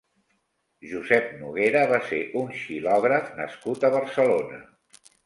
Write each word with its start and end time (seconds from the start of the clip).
Josep 0.93 1.27
Noguera 1.41 1.83
va 1.91 1.99
ser 2.11 2.21
un 2.39 2.49
xilògraf 2.63 3.29
nascut 3.41 3.87
a 3.87 3.93
Barcelona. 3.97 4.59